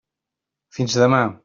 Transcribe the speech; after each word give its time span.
Fins 0.79 0.99
demà. 1.05 1.25